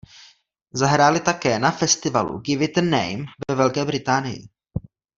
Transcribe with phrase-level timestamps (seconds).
[0.73, 4.47] Zahráli také na festivalu Give it a name ve Velké Británii.